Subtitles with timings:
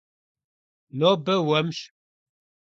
[0.99, 1.79] Нобэ уэмщ.